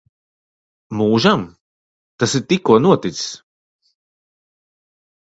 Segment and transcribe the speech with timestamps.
[1.01, 1.43] Mūžam?
[2.23, 3.27] Tas ir tikko noticis.